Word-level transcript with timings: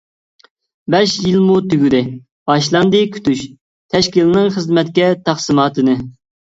بەش 0.95 1.13
يىلمۇ 1.25 1.57
تۈگىدى، 1.67 2.01
باشلاندى 2.53 3.05
كۈتۈش، 3.13 3.47
تەشكىلنىڭ 3.95 4.53
خىزمەتكە 4.61 5.15
تەقسىماتىنى. 5.31 6.01